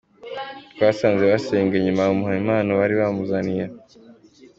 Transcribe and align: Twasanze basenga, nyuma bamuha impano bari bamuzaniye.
Twasanze 0.73 1.23
basenga, 1.31 1.75
nyuma 1.85 2.07
bamuha 2.07 2.33
impano 2.41 2.71
bari 2.79 2.95
bamuzaniye. 3.01 3.65